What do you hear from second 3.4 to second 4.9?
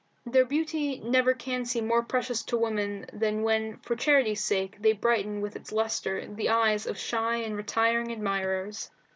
when for charity's sake